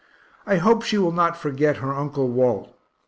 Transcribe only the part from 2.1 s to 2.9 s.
Walt.